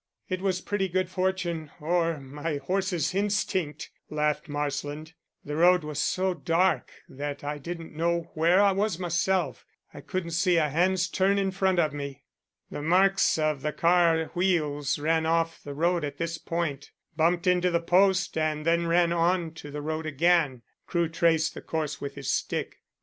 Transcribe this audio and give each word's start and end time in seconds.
"It 0.29 0.41
was 0.41 0.61
purely 0.61 0.87
good 0.87 1.11
fortune, 1.11 1.69
or 1.79 2.19
my 2.19 2.57
horse's 2.57 3.13
instinct," 3.13 3.91
laughed 4.09 4.49
Marsland. 4.49 5.13
"The 5.45 5.55
road 5.55 5.83
was 5.83 5.99
so 5.99 6.33
dark 6.33 6.89
that 7.07 7.43
I 7.43 7.59
didn't 7.59 7.95
know 7.95 8.31
where 8.33 8.63
I 8.63 8.71
was 8.71 8.97
myself. 8.97 9.63
I 9.93 10.01
couldn't 10.01 10.31
see 10.31 10.57
a 10.57 10.69
hand's 10.71 11.07
turn 11.07 11.37
in 11.37 11.51
front 11.51 11.77
of 11.77 11.93
me." 11.93 12.23
"The 12.71 12.81
marks 12.81 13.37
of 13.37 13.61
the 13.61 13.73
car 13.73 14.31
wheels 14.33 14.97
ran 14.97 15.27
off 15.27 15.61
the 15.61 15.75
road 15.75 16.03
at 16.03 16.17
this 16.17 16.39
point, 16.39 16.89
bumped 17.15 17.45
into 17.45 17.69
the 17.69 17.79
post, 17.79 18.35
and 18.39 18.65
then 18.65 18.87
ran 18.87 19.13
on 19.13 19.51
to 19.53 19.69
the 19.69 19.83
road 19.83 20.07
again." 20.07 20.63
Crewe 20.87 21.09
traced 21.09 21.53
the 21.53 21.61
course 21.61 22.01
with 22.01 22.15
his 22.15 22.31
stick. 22.31 22.77